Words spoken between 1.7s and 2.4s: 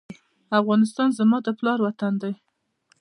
وطن دی